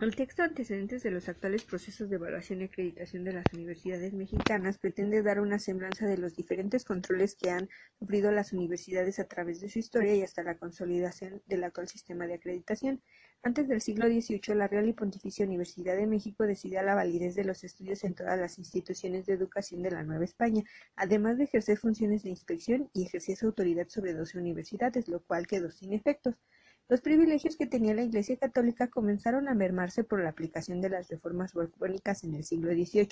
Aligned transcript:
El 0.00 0.16
texto 0.16 0.42
Antecedentes 0.42 1.02
de 1.02 1.10
los 1.10 1.28
actuales 1.28 1.62
procesos 1.64 2.08
de 2.08 2.16
evaluación 2.16 2.62
y 2.62 2.64
acreditación 2.64 3.22
de 3.22 3.34
las 3.34 3.44
universidades 3.52 4.14
mexicanas 4.14 4.78
pretende 4.78 5.22
dar 5.22 5.40
una 5.40 5.58
semblanza 5.58 6.06
de 6.06 6.16
los 6.16 6.34
diferentes 6.34 6.86
controles 6.86 7.34
que 7.34 7.50
han 7.50 7.68
sufrido 7.98 8.32
las 8.32 8.54
universidades 8.54 9.18
a 9.18 9.28
través 9.28 9.60
de 9.60 9.68
su 9.68 9.78
historia 9.78 10.14
y 10.14 10.22
hasta 10.22 10.42
la 10.42 10.56
consolidación 10.56 11.42
del 11.44 11.64
actual 11.64 11.86
sistema 11.86 12.26
de 12.26 12.32
acreditación. 12.32 13.02
Antes 13.42 13.68
del 13.68 13.82
siglo 13.82 14.06
XVIII, 14.06 14.54
la 14.54 14.68
Real 14.68 14.88
y 14.88 14.94
Pontificia 14.94 15.44
Universidad 15.44 15.98
de 15.98 16.06
México 16.06 16.44
decidía 16.44 16.82
la 16.82 16.94
validez 16.94 17.34
de 17.34 17.44
los 17.44 17.62
estudios 17.62 18.02
en 18.04 18.14
todas 18.14 18.40
las 18.40 18.58
instituciones 18.58 19.26
de 19.26 19.34
educación 19.34 19.82
de 19.82 19.90
la 19.90 20.02
Nueva 20.02 20.24
España, 20.24 20.62
además 20.96 21.36
de 21.36 21.44
ejercer 21.44 21.76
funciones 21.76 22.22
de 22.22 22.30
inspección 22.30 22.88
y 22.94 23.04
ejercía 23.04 23.36
su 23.36 23.48
autoridad 23.48 23.88
sobre 23.88 24.14
doce 24.14 24.38
universidades, 24.38 25.08
lo 25.08 25.20
cual 25.22 25.46
quedó 25.46 25.70
sin 25.70 25.92
efectos. 25.92 26.36
Los 26.90 27.02
privilegios 27.02 27.56
que 27.56 27.68
tenía 27.68 27.94
la 27.94 28.02
Iglesia 28.02 28.36
católica 28.36 28.88
comenzaron 28.88 29.46
a 29.46 29.54
mermarse 29.54 30.02
por 30.02 30.20
la 30.20 30.30
aplicación 30.30 30.80
de 30.80 30.88
las 30.88 31.08
reformas 31.08 31.54
borbónicas 31.54 32.24
en 32.24 32.34
el 32.34 32.42
siglo 32.42 32.72
XVIII. 32.72 33.10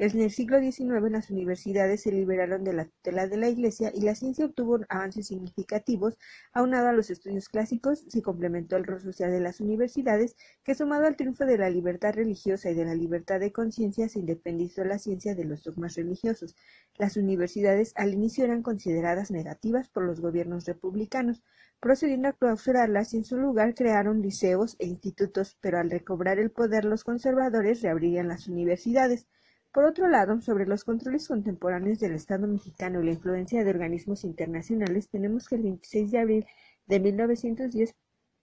En 0.00 0.20
el 0.20 0.32
siglo 0.32 0.58
XIX 0.58 1.12
las 1.12 1.30
universidades 1.30 2.02
se 2.02 2.10
liberaron 2.10 2.64
de 2.64 2.72
la 2.72 2.86
tutela 2.86 3.28
de 3.28 3.36
la 3.36 3.48
Iglesia 3.48 3.92
y 3.94 4.00
la 4.00 4.16
ciencia 4.16 4.46
obtuvo 4.46 4.80
avances 4.88 5.28
significativos. 5.28 6.18
Aunado 6.52 6.88
a 6.88 6.92
los 6.92 7.08
estudios 7.08 7.48
clásicos, 7.48 8.04
se 8.08 8.20
complementó 8.20 8.76
el 8.76 8.82
rol 8.82 9.00
social 9.00 9.30
de 9.30 9.38
las 9.38 9.60
universidades, 9.60 10.34
que 10.64 10.74
sumado 10.74 11.06
al 11.06 11.14
triunfo 11.14 11.46
de 11.46 11.58
la 11.58 11.70
libertad 11.70 12.14
religiosa 12.14 12.70
y 12.70 12.74
de 12.74 12.84
la 12.84 12.96
libertad 12.96 13.38
de 13.38 13.52
conciencia, 13.52 14.08
se 14.08 14.18
independizó 14.18 14.82
la 14.82 14.98
ciencia 14.98 15.36
de 15.36 15.44
los 15.44 15.62
dogmas 15.62 15.94
religiosos. 15.94 16.56
Las 16.98 17.16
universidades 17.16 17.92
al 17.94 18.12
inicio 18.12 18.44
eran 18.44 18.64
consideradas 18.64 19.30
negativas 19.30 19.88
por 19.88 20.02
los 20.02 20.20
gobiernos 20.20 20.64
republicanos, 20.64 21.44
procediendo 21.80 22.28
a 22.28 22.32
clausurarlas 22.32 23.14
y 23.14 23.18
en 23.18 23.24
su 23.24 23.36
lugar 23.36 23.74
crearon 23.74 24.22
liceos 24.22 24.76
e 24.78 24.86
institutos, 24.86 25.56
pero 25.60 25.78
al 25.78 25.90
recobrar 25.90 26.38
el 26.38 26.50
poder 26.50 26.84
los 26.84 27.04
conservadores 27.04 27.82
reabrirían 27.82 28.28
las 28.28 28.48
universidades. 28.48 29.26
Por 29.72 29.84
otro 29.84 30.08
lado, 30.08 30.40
sobre 30.40 30.66
los 30.66 30.84
controles 30.84 31.28
contemporáneos 31.28 32.00
del 32.00 32.12
Estado 32.12 32.46
mexicano 32.46 33.00
y 33.00 33.06
la 33.06 33.12
influencia 33.12 33.64
de 33.64 33.70
organismos 33.70 34.24
internacionales, 34.24 35.08
tenemos 35.08 35.48
que 35.48 35.56
el 35.56 35.62
26 35.62 36.10
de 36.10 36.18
abril 36.18 36.46
de 36.86 37.00
1910 37.00 37.94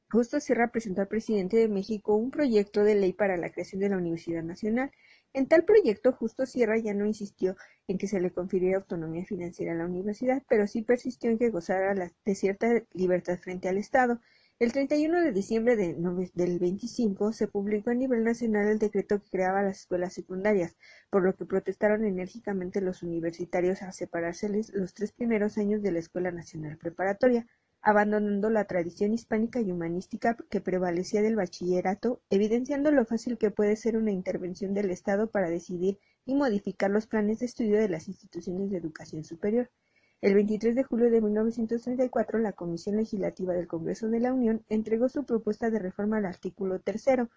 Justo 0.10 0.40
Sierra 0.40 0.72
presentó 0.72 1.02
al 1.02 1.10
presidente 1.10 1.58
de 1.58 1.68
México 1.68 2.16
un 2.16 2.32
proyecto 2.32 2.86
de 2.86 2.96
ley 2.96 3.12
para 3.12 3.36
la 3.36 3.52
creación 3.52 3.82
de 3.82 3.90
la 3.90 3.98
Universidad 3.98 4.42
Nacional. 4.42 4.90
En 5.34 5.48
tal 5.48 5.66
proyecto, 5.66 6.14
Justo 6.14 6.46
Sierra 6.46 6.78
ya 6.78 6.94
no 6.94 7.06
insistió 7.06 7.56
en 7.88 7.98
que 7.98 8.08
se 8.08 8.20
le 8.20 8.32
confiriera 8.32 8.78
autonomía 8.78 9.26
financiera 9.26 9.74
a 9.74 9.76
la 9.76 9.86
universidad, 9.86 10.44
pero 10.50 10.68
sí 10.68 10.82
persistió 10.82 11.30
en 11.30 11.38
que 11.38 11.50
gozara 11.50 11.94
de 11.94 12.36
cierta 12.36 12.84
libertad 12.94 13.38
frente 13.38 13.70
al 13.70 13.78
Estado. 13.78 14.20
El 14.60 14.72
31 14.72 15.22
de 15.22 15.32
diciembre 15.32 15.76
de, 15.76 15.96
del 16.34 16.58
25 16.58 17.32
se 17.32 17.48
publicó 17.48 17.92
a 17.92 17.94
nivel 17.94 18.24
nacional 18.24 18.68
el 18.68 18.80
decreto 18.80 19.22
que 19.22 19.30
creaba 19.30 19.62
las 19.62 19.82
escuelas 19.82 20.14
secundarias, 20.14 20.76
por 21.12 21.24
lo 21.24 21.36
que 21.36 21.46
protestaron 21.46 22.04
enérgicamente 22.06 22.82
los 22.82 23.04
universitarios 23.04 23.84
a 23.84 23.92
separárseles 23.92 24.74
los 24.74 24.96
tres 24.96 25.12
primeros 25.12 25.60
años 25.60 25.84
de 25.84 25.92
la 25.92 26.00
Escuela 26.00 26.32
Nacional 26.32 26.78
Preparatoria 26.78 27.46
abandonando 27.82 28.50
la 28.50 28.66
tradición 28.66 29.14
hispánica 29.14 29.62
y 29.62 29.72
humanística 29.72 30.38
que 30.50 30.62
prevalecía 30.62 31.22
del 31.22 31.36
bachillerato, 31.36 32.22
evidenciando 32.30 32.92
lo 32.92 33.06
fácil 33.06 33.38
que 33.38 33.52
puede 33.52 33.76
ser 33.76 33.98
una 33.98 34.12
intervención 34.12 34.74
del 34.74 34.92
Estado 34.92 35.30
para 35.30 35.50
decidir 35.50 36.00
y 36.26 36.36
modificar 36.36 36.92
los 36.92 37.08
planes 37.08 37.40
de 37.40 37.46
estudio 37.46 37.80
de 37.80 37.90
las 37.90 38.08
instituciones 38.08 38.70
de 38.70 38.78
educación 38.78 39.24
superior. 39.24 39.70
El 40.20 40.34
23 40.34 40.76
de 40.76 40.84
julio 40.84 41.12
de 41.12 41.22
1934, 41.22 42.40
la 42.40 42.54
Comisión 42.54 42.98
Legislativa 42.98 43.54
del 43.54 43.68
Congreso 43.68 44.08
de 44.08 44.20
la 44.20 44.34
Unión 44.34 44.64
entregó 44.68 45.10
su 45.10 45.26
propuesta 45.26 45.70
de 45.70 45.78
reforma 45.78 46.18
al 46.18 46.26
artículo 46.26 46.80
tercero, 46.80 47.30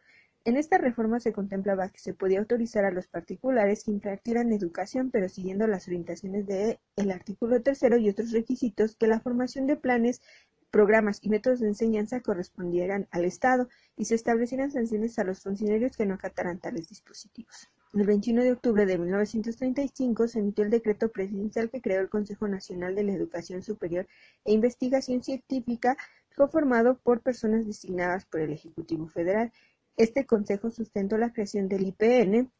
en 0.46 0.56
esta 0.56 0.78
reforma 0.78 1.20
se 1.20 1.34
contemplaba 1.34 1.90
que 1.90 1.98
se 1.98 2.14
podía 2.14 2.38
autorizar 2.38 2.86
a 2.86 2.90
los 2.90 3.06
particulares 3.06 3.84
que 3.84 3.90
impartieran 3.90 4.50
educación, 4.50 5.10
pero 5.10 5.28
siguiendo 5.28 5.66
las 5.66 5.88
orientaciones 5.88 6.46
del 6.46 6.78
el 6.96 7.10
artículo 7.10 7.60
tercero 7.60 7.98
y 7.98 8.08
otros 8.08 8.32
requisitos 8.32 8.96
que 8.96 9.06
la 9.06 9.20
formación 9.20 9.66
de 9.66 9.76
planes, 9.76 10.22
programas 10.70 11.18
y 11.20 11.28
métodos 11.28 11.60
de 11.60 11.68
enseñanza 11.68 12.22
correspondieran 12.22 13.08
al 13.10 13.26
Estado 13.26 13.68
y 13.94 14.06
se 14.06 14.14
establecieran 14.14 14.70
sanciones 14.70 15.18
a 15.18 15.24
los 15.24 15.40
funcionarios 15.40 15.98
que 15.98 16.06
no 16.06 16.14
acataran 16.14 16.58
tales 16.58 16.88
dispositivos. 16.88 17.68
El 17.92 18.06
21 18.06 18.44
de 18.44 18.52
octubre 18.52 18.86
de 18.86 18.98
1935 18.98 20.28
se 20.28 20.38
emitió 20.38 20.64
el 20.64 20.70
decreto 20.70 21.10
presidencial 21.10 21.70
que 21.70 21.80
creó 21.80 22.00
el 22.00 22.08
Consejo 22.08 22.46
Nacional 22.46 22.94
de 22.94 23.04
la 23.04 23.12
Educación 23.12 23.62
Superior 23.62 24.06
e 24.44 24.52
Investigación 24.52 25.22
Científica, 25.22 25.96
conformado 26.36 26.98
por 26.98 27.20
personas 27.20 27.66
designadas 27.66 28.24
por 28.24 28.40
el 28.40 28.52
Ejecutivo 28.52 29.08
Federal 29.08 29.52
este 30.00 30.24
consejo 30.24 30.70
sustentó 30.70 31.18
la 31.18 31.30
creación 31.30 31.68
del 31.68 31.86
IPN 31.86 32.50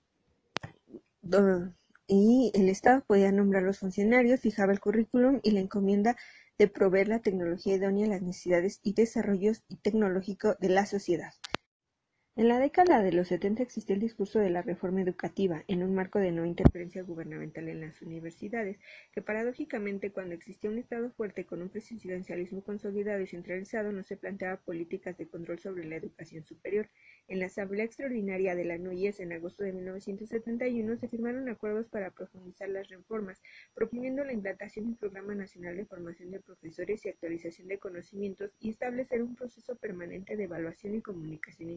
y 2.07 2.53
el 2.55 2.69
Estado 2.69 3.03
podía 3.07 3.33
nombrar 3.33 3.63
los 3.63 3.79
funcionarios, 3.79 4.41
fijaba 4.41 4.73
el 4.73 4.81
currículum 4.81 5.41
y 5.43 5.53
la 5.53 5.61
encomienda 5.61 6.19
de 6.59 6.69
proveer 6.69 7.09
la 7.09 7.21
tecnología 7.21 7.77
idónea 7.77 8.05
a 8.05 8.11
las 8.11 8.21
necesidades 8.21 8.81
y 8.83 8.93
desarrollos 8.93 9.63
tecnológicos 9.81 10.59
de 10.59 10.69
la 10.69 10.85
sociedad. 10.85 11.33
En 12.41 12.49
la 12.49 12.59
década 12.59 13.03
de 13.03 13.13
los 13.13 13.29
70 13.29 13.63
existió 13.63 13.95
el 13.95 14.01
discurso 14.01 14.39
de 14.39 14.49
la 14.49 14.63
reforma 14.63 15.03
educativa, 15.03 15.63
en 15.69 15.83
un 15.83 15.95
marco 15.95 16.19
de 16.19 16.33
no 16.33 16.47
interferencia 16.47 17.03
gubernamental 17.03 17.69
en 17.69 17.83
las 17.83 18.01
universidades, 18.01 18.79
que 19.13 19.21
paradójicamente 19.21 20.11
cuando 20.11 20.35
existía 20.37 20.71
un 20.71 20.79
Estado 20.79 21.11
fuerte 21.11 21.45
con 21.45 21.61
un 21.61 21.69
presidencialismo 21.69 22.63
consolidado 22.63 23.21
y 23.21 23.27
centralizado 23.27 23.93
no 23.93 24.03
se 24.05 24.17
planteaba 24.17 24.57
políticas 24.57 25.19
de 25.19 25.29
control 25.29 25.59
sobre 25.59 25.85
la 25.85 25.97
educación 25.97 26.43
superior. 26.47 26.89
En 27.29 27.41
la 27.41 27.45
Asamblea 27.45 27.85
Extraordinaria 27.85 28.55
de 28.55 28.65
la 28.65 28.79
NUYES 28.79 29.21
en 29.21 29.35
agosto 29.35 29.63
de 29.63 29.75
1971 29.75 30.97
se 30.97 31.09
firmaron 31.09 31.47
acuerdos 31.51 31.89
para 31.89 32.11
profundizar 32.11 32.71
las 32.71 32.89
reformas, 32.89 33.43
proponiendo 33.75 34.25
la 34.25 34.33
implantación 34.33 34.87
del 34.87 34.97
Programa 34.97 35.35
Nacional 35.35 35.77
de 35.77 35.85
Formación 35.85 36.31
de 36.31 36.41
Profesores 36.41 37.05
y 37.05 37.11
actualización 37.11 37.69
de 37.69 37.79
conocimientos 37.79 38.51
y 38.59 38.71
establecer 38.71 39.23
un 39.23 39.37
proceso 39.37 39.77
permanente 39.77 40.39
de 40.39 40.45
evaluación 40.45 40.95
y 40.95 41.03
comunicación 41.03 41.69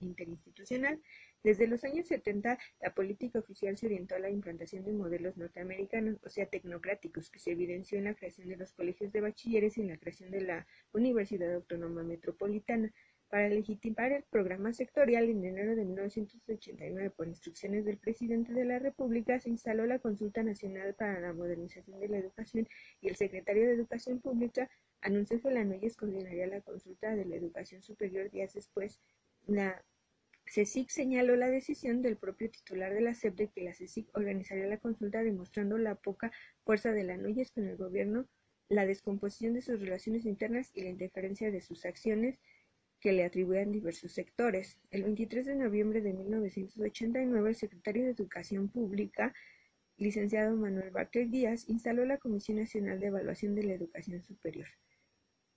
interinstitucional. 0.00 1.00
Desde 1.42 1.66
los 1.66 1.84
años 1.84 2.06
70, 2.06 2.58
la 2.80 2.94
política 2.94 3.38
oficial 3.38 3.76
se 3.76 3.86
orientó 3.86 4.14
a 4.14 4.18
la 4.18 4.30
implantación 4.30 4.84
de 4.84 4.92
modelos 4.92 5.36
norteamericanos, 5.36 6.18
o 6.24 6.28
sea, 6.28 6.46
tecnocráticos, 6.46 7.30
que 7.30 7.38
se 7.38 7.52
evidenció 7.52 7.98
en 7.98 8.04
la 8.04 8.14
creación 8.14 8.48
de 8.48 8.56
los 8.56 8.72
colegios 8.72 9.12
de 9.12 9.20
bachilleres 9.20 9.76
y 9.76 9.82
en 9.82 9.88
la 9.88 9.98
creación 9.98 10.30
de 10.30 10.40
la 10.40 10.66
Universidad 10.92 11.54
Autónoma 11.54 12.02
Metropolitana. 12.02 12.92
Para 13.28 13.48
legitimar 13.48 14.12
el 14.12 14.22
programa 14.22 14.72
sectorial, 14.72 15.28
en 15.28 15.44
enero 15.44 15.74
de 15.74 15.84
1989, 15.84 17.10
por 17.10 17.26
instrucciones 17.26 17.84
del 17.84 17.98
presidente 17.98 18.52
de 18.52 18.64
la 18.64 18.78
República, 18.78 19.40
se 19.40 19.50
instaló 19.50 19.86
la 19.86 19.98
Consulta 19.98 20.42
Nacional 20.42 20.94
para 20.94 21.18
la 21.20 21.32
Modernización 21.32 21.98
de 21.98 22.08
la 22.08 22.18
Educación 22.18 22.68
y 23.00 23.08
el 23.08 23.16
secretario 23.16 23.66
de 23.66 23.74
Educación 23.74 24.20
Pública 24.20 24.70
anunció 25.00 25.40
que 25.40 25.50
la 25.50 25.64
NOYES 25.64 25.96
coordinaría 25.96 26.46
la 26.46 26.60
consulta 26.62 27.14
de 27.14 27.24
la 27.24 27.36
educación 27.36 27.82
superior 27.82 28.30
días 28.30 28.54
después. 28.54 29.00
La 29.46 29.84
CECIC 30.46 30.88
señaló 30.88 31.36
la 31.36 31.48
decisión 31.48 32.00
del 32.00 32.16
propio 32.16 32.50
titular 32.50 32.94
de 32.94 33.02
la 33.02 33.14
SEP 33.14 33.36
de 33.36 33.48
que 33.48 33.62
la 33.62 33.74
CECIC 33.74 34.08
organizaría 34.16 34.66
la 34.66 34.78
consulta 34.78 35.22
demostrando 35.22 35.76
la 35.76 35.96
poca 35.96 36.32
fuerza 36.64 36.92
de 36.92 37.04
la 37.04 37.18
NOYES 37.18 37.50
con 37.50 37.64
el 37.64 37.76
gobierno, 37.76 38.26
la 38.70 38.86
descomposición 38.86 39.52
de 39.52 39.60
sus 39.60 39.78
relaciones 39.80 40.24
internas 40.24 40.70
y 40.74 40.82
la 40.82 40.88
interferencia 40.88 41.50
de 41.50 41.60
sus 41.60 41.84
acciones 41.84 42.38
que 43.00 43.12
le 43.12 43.24
atribuían 43.24 43.70
diversos 43.70 44.12
sectores. 44.12 44.78
El 44.90 45.02
23 45.02 45.44
de 45.44 45.56
noviembre 45.56 46.00
de 46.00 46.14
1989, 46.14 47.50
el 47.50 47.56
secretario 47.56 48.04
de 48.04 48.12
Educación 48.12 48.70
Pública, 48.70 49.34
licenciado 49.98 50.56
Manuel 50.56 50.90
Bartel 50.90 51.30
Díaz, 51.30 51.68
instaló 51.68 52.06
la 52.06 52.16
Comisión 52.16 52.56
Nacional 52.56 52.98
de 52.98 53.08
Evaluación 53.08 53.54
de 53.54 53.64
la 53.64 53.74
Educación 53.74 54.22
Superior 54.22 54.68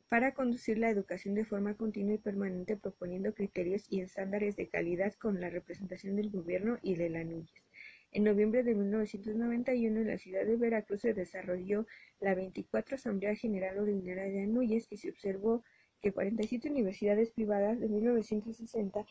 para 0.09 0.33
conducir 0.33 0.77
la 0.77 0.89
educación 0.89 1.35
de 1.35 1.45
forma 1.45 1.75
continua 1.75 2.15
y 2.15 2.17
permanente 2.17 2.77
proponiendo 2.77 3.33
criterios 3.33 3.85
y 3.89 4.01
estándares 4.01 4.55
de 4.55 4.69
calidad 4.69 5.13
con 5.13 5.41
la 5.41 5.49
representación 5.49 6.15
del 6.15 6.29
gobierno 6.29 6.77
y 6.81 6.95
de 6.95 7.09
la 7.09 7.23
NUYES. 7.23 7.65
En 8.13 8.23
noviembre 8.23 8.63
de 8.63 8.73
1991 8.73 9.99
en 9.99 10.07
la 10.07 10.17
ciudad 10.17 10.45
de 10.45 10.55
Veracruz 10.55 11.01
se 11.01 11.13
desarrolló 11.13 11.85
la 12.21 12.35
24 12.35 12.95
Asamblea 12.95 13.35
General 13.35 13.77
Ordinaria 13.77 14.23
de 14.23 14.43
ANUYES 14.43 14.87
y 14.89 14.97
se 14.97 15.09
observó 15.09 15.63
que 16.01 16.13
47 16.13 16.69
universidades 16.69 17.31
privadas 17.31 17.79
de 17.79 17.89
1960 17.89 19.05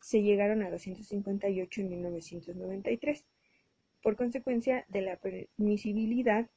se 0.00 0.22
llegaron 0.22 0.62
a 0.62 0.70
258 0.70 1.80
en 1.82 1.88
1993. 1.90 3.26
Por 4.02 4.16
consecuencia 4.16 4.86
de 4.88 5.02
la 5.02 5.16
permisibilidad 5.16 6.48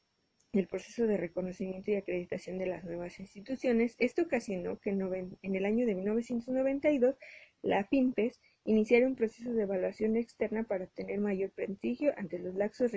el 0.60 0.68
proceso 0.68 1.08
de 1.08 1.18
reconocimiento 1.18 1.92
y 1.92 1.96
acreditación 1.96 2.58
de 2.58 2.66
las 2.66 2.84
nuevas 2.84 3.20
instituciones, 3.20 3.96
esto 4.00 4.24
ocasionó 4.24 4.80
que 4.80 4.90
en 4.90 5.56
el 5.56 5.66
año 5.66 5.86
de 5.86 5.96
1992 5.96 7.16
la 7.62 7.86
FIMPES 7.86 8.42
iniciara 8.66 9.08
un 9.08 9.16
proceso 9.16 9.54
de 9.54 9.64
evaluación 9.64 10.18
externa 10.18 10.64
para 10.64 10.86
obtener 10.86 11.20
mayor 11.20 11.52
prestigio 11.52 12.14
ante 12.18 12.40
los 12.40 12.56
laxos 12.56 12.92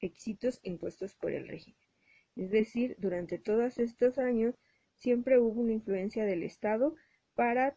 requisitos 0.00 0.60
impuestos 0.62 1.14
por 1.14 1.32
el 1.32 1.46
régimen. 1.46 1.80
Es 2.34 2.50
decir, 2.50 2.96
durante 2.98 3.38
todos 3.38 3.78
estos 3.78 4.18
años 4.18 4.54
siempre 4.94 5.38
hubo 5.38 5.60
una 5.60 5.72
influencia 5.72 6.24
del 6.24 6.42
Estado 6.42 6.94
para 7.34 7.76